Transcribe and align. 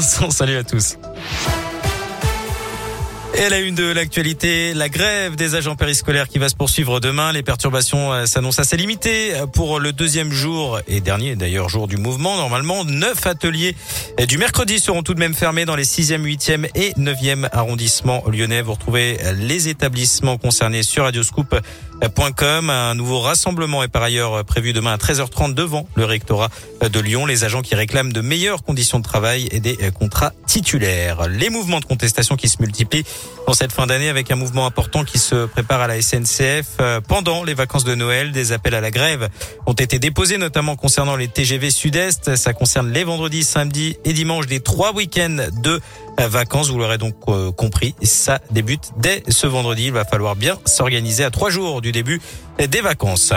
Salut 0.00 0.56
à 0.56 0.64
tous. 0.64 0.96
Et 3.36 3.48
la 3.48 3.60
une 3.60 3.74
de 3.74 3.84
l'actualité, 3.84 4.74
la 4.74 4.88
grève 4.88 5.36
des 5.36 5.54
agents 5.54 5.76
périscolaires 5.76 6.28
qui 6.28 6.38
va 6.38 6.48
se 6.48 6.56
poursuivre 6.56 6.98
demain. 6.98 7.32
Les 7.32 7.44
perturbations 7.44 8.12
euh, 8.12 8.26
s'annoncent 8.26 8.60
assez 8.60 8.76
limitées 8.76 9.32
pour 9.52 9.78
le 9.78 9.92
deuxième 9.92 10.32
jour 10.32 10.80
et 10.88 11.00
dernier 11.00 11.36
d'ailleurs 11.36 11.68
jour 11.68 11.86
du 11.86 11.96
mouvement. 11.96 12.36
Normalement, 12.36 12.84
neuf 12.84 13.26
ateliers 13.26 13.76
du 14.26 14.38
mercredi 14.38 14.80
seront 14.80 15.02
tout 15.02 15.14
de 15.14 15.20
même 15.20 15.34
fermés 15.34 15.66
dans 15.66 15.76
les 15.76 15.84
6e, 15.84 16.22
8e 16.22 16.68
et 16.74 16.92
9e 16.94 17.48
arrondissements 17.52 18.24
lyonnais. 18.26 18.62
Vous 18.62 18.72
retrouvez 18.72 19.18
les 19.36 19.68
établissements 19.68 20.36
concernés 20.36 20.82
sur 20.82 21.04
radioscoop.com. 22.00 22.70
Un 22.70 22.94
nouveau 22.94 23.20
rassemblement 23.20 23.82
est 23.82 23.88
par 23.88 24.02
ailleurs 24.02 24.44
prévu 24.44 24.72
demain 24.72 24.92
à 24.92 24.96
13h30 24.96 25.54
devant 25.54 25.86
le 25.94 26.04
rectorat 26.04 26.48
de 26.80 27.00
Lyon. 27.00 27.26
Les 27.26 27.44
agents 27.44 27.62
qui 27.62 27.74
réclament 27.74 28.12
de 28.12 28.20
meilleures 28.20 28.62
conditions 28.62 28.98
de 28.98 29.04
travail 29.04 29.48
et 29.50 29.60
des 29.60 29.76
contrats 29.98 30.32
titulaires. 30.46 31.28
Les 31.28 31.50
mouvements 31.50 31.80
de 31.80 31.84
contestation 31.84 32.36
qui 32.36 32.48
se 32.48 32.56
multiplient 32.60 33.04
en 33.46 33.54
cette 33.54 33.72
fin 33.72 33.86
d'année 33.86 34.08
avec 34.08 34.30
un 34.30 34.36
mouvement 34.36 34.66
important 34.66 35.04
qui 35.04 35.18
se 35.18 35.46
prépare 35.46 35.80
à 35.80 35.86
la 35.86 36.00
SNCF 36.00 36.76
euh, 36.80 37.00
pendant 37.00 37.44
les 37.44 37.54
vacances 37.54 37.84
de 37.84 37.94
Noël. 37.94 38.32
Des 38.32 38.52
appels 38.52 38.74
à 38.74 38.80
la 38.80 38.90
grève 38.90 39.28
ont 39.66 39.72
été 39.72 39.98
déposés, 39.98 40.38
notamment 40.38 40.76
concernant 40.76 41.16
les 41.16 41.28
TGV 41.28 41.70
Sud-Est. 41.70 42.36
Ça 42.36 42.52
concerne 42.52 42.92
les 42.92 43.04
vendredis, 43.04 43.44
samedis 43.44 43.96
et 44.04 44.12
dimanches 44.12 44.46
des 44.46 44.60
trois 44.60 44.92
week-ends 44.92 45.48
de 45.62 45.80
vacances. 46.26 46.70
Vous 46.70 46.78
l'aurez 46.78 46.98
donc 46.98 47.14
euh, 47.28 47.52
compris, 47.52 47.94
ça 48.02 48.40
débute 48.50 48.90
dès 48.96 49.22
ce 49.28 49.46
vendredi. 49.46 49.86
Il 49.86 49.92
va 49.92 50.04
falloir 50.04 50.34
bien 50.34 50.58
s'organiser 50.64 51.22
à 51.22 51.30
trois 51.30 51.50
jours 51.50 51.80
du 51.80 51.92
début 51.92 52.20
des 52.66 52.80
vacances. 52.80 53.32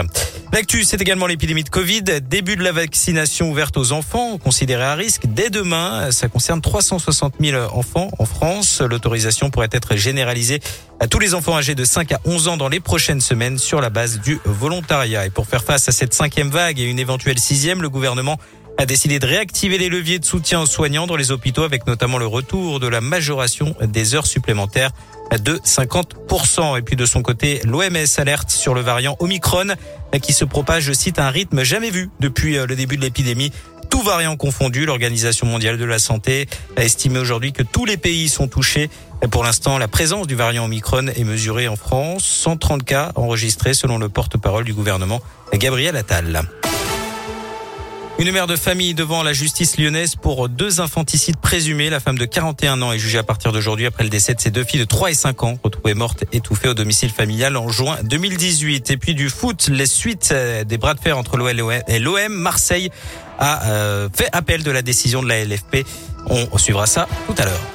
L'actu, 0.52 0.84
c'est 0.84 1.00
également 1.00 1.26
l'épidémie 1.26 1.64
de 1.64 1.68
Covid. 1.68 2.02
Début 2.20 2.56
de 2.56 2.62
la 2.62 2.72
vaccination 2.72 3.50
ouverte 3.50 3.76
aux 3.76 3.92
enfants 3.92 4.36
considérés 4.38 4.84
à 4.84 4.94
risque 4.94 5.26
dès 5.26 5.48
demain. 5.48 6.10
Ça 6.10 6.28
concerne 6.28 6.60
360 6.60 7.34
000 7.40 7.62
enfants 7.72 8.10
en 8.18 8.26
France. 8.26 8.80
L'autorisation 8.80 9.50
pourrait 9.50 9.68
être 9.72 9.96
généralisée 9.96 10.60
à 11.00 11.06
tous 11.06 11.18
les 11.18 11.34
enfants 11.34 11.56
âgés 11.56 11.74
de 11.74 11.84
5 11.84 12.12
à 12.12 12.20
11 12.24 12.48
ans 12.48 12.56
dans 12.56 12.68
les 12.68 12.80
prochaines 12.80 13.20
semaines 13.20 13.58
sur 13.58 13.80
la 13.80 13.90
base 13.90 14.20
du 14.20 14.40
volontariat. 14.44 15.26
Et 15.26 15.30
pour 15.30 15.46
faire 15.46 15.64
face 15.64 15.88
à 15.88 15.92
cette 15.92 16.14
cinquième 16.14 16.50
vague 16.50 16.78
et 16.78 16.84
une 16.84 16.98
éventuelle 16.98 17.38
sixième, 17.38 17.80
le 17.80 17.88
gouvernement 17.88 18.38
a 18.82 18.86
décidé 18.86 19.20
de 19.20 19.26
réactiver 19.26 19.78
les 19.78 19.88
leviers 19.88 20.18
de 20.18 20.24
soutien 20.24 20.60
aux 20.60 20.66
soignants 20.66 21.06
dans 21.06 21.14
les 21.14 21.30
hôpitaux 21.30 21.62
avec 21.62 21.86
notamment 21.86 22.18
le 22.18 22.26
retour 22.26 22.80
de 22.80 22.88
la 22.88 23.00
majoration 23.00 23.76
des 23.80 24.16
heures 24.16 24.26
supplémentaires 24.26 24.90
de 25.40 25.54
50%. 25.58 26.76
Et 26.76 26.82
puis 26.82 26.96
de 26.96 27.06
son 27.06 27.22
côté, 27.22 27.60
l'OMS 27.64 28.18
alerte 28.18 28.50
sur 28.50 28.74
le 28.74 28.80
variant 28.80 29.16
Omicron 29.20 29.68
qui 30.20 30.32
se 30.32 30.44
propage, 30.44 30.82
je 30.82 30.92
cite, 30.92 31.20
à 31.20 31.28
un 31.28 31.30
rythme 31.30 31.62
jamais 31.62 31.90
vu 31.90 32.10
depuis 32.18 32.58
euh, 32.58 32.66
le 32.66 32.74
début 32.74 32.96
de 32.96 33.02
l'épidémie. 33.02 33.52
Tout 33.88 34.02
variant 34.02 34.36
confondu, 34.36 34.84
l'Organisation 34.84 35.46
mondiale 35.46 35.78
de 35.78 35.84
la 35.84 36.00
santé 36.00 36.48
a 36.76 36.82
estimé 36.82 37.20
aujourd'hui 37.20 37.52
que 37.52 37.62
tous 37.62 37.84
les 37.84 37.96
pays 37.96 38.28
sont 38.28 38.48
touchés. 38.48 38.90
Pour 39.30 39.44
l'instant, 39.44 39.78
la 39.78 39.86
présence 39.86 40.26
du 40.26 40.34
variant 40.34 40.64
Omicron 40.64 41.06
est 41.06 41.24
mesurée 41.24 41.68
en 41.68 41.76
France. 41.76 42.24
130 42.24 42.82
cas 42.82 43.12
enregistrés 43.14 43.74
selon 43.74 43.98
le 43.98 44.08
porte-parole 44.08 44.64
du 44.64 44.74
gouvernement, 44.74 45.20
Gabriel 45.52 45.96
Attal. 45.96 46.42
Une 48.22 48.30
mère 48.30 48.46
de 48.46 48.54
famille 48.54 48.94
devant 48.94 49.24
la 49.24 49.32
justice 49.32 49.76
lyonnaise 49.78 50.14
pour 50.14 50.48
deux 50.48 50.80
infanticides 50.80 51.38
présumés. 51.38 51.90
La 51.90 51.98
femme 51.98 52.16
de 52.16 52.24
41 52.24 52.80
ans 52.80 52.92
est 52.92 52.98
jugée 53.00 53.18
à 53.18 53.24
partir 53.24 53.50
d'aujourd'hui 53.50 53.84
après 53.84 54.04
le 54.04 54.10
décès 54.10 54.32
de 54.32 54.40
ses 54.40 54.52
deux 54.52 54.62
filles 54.62 54.78
de 54.78 54.84
3 54.84 55.10
et 55.10 55.14
5 55.14 55.42
ans, 55.42 55.58
retrouvées 55.60 55.94
mortes 55.94 56.22
étouffées 56.30 56.68
au 56.68 56.74
domicile 56.74 57.10
familial 57.10 57.56
en 57.56 57.68
juin 57.68 57.98
2018. 58.04 58.92
Et 58.92 58.96
puis 58.96 59.16
du 59.16 59.28
foot, 59.28 59.66
les 59.72 59.86
suites 59.86 60.28
euh, 60.30 60.62
des 60.62 60.78
bras 60.78 60.94
de 60.94 61.00
fer 61.00 61.18
entre 61.18 61.36
l'OL 61.36 61.82
et 61.88 61.98
l'OM, 61.98 62.32
Marseille 62.32 62.90
a 63.40 63.68
euh, 63.72 64.08
fait 64.14 64.28
appel 64.30 64.62
de 64.62 64.70
la 64.70 64.82
décision 64.82 65.20
de 65.20 65.26
la 65.26 65.44
LFP. 65.44 65.84
On 66.28 66.58
suivra 66.58 66.86
ça 66.86 67.08
tout 67.26 67.34
à 67.38 67.46
l'heure. 67.46 67.71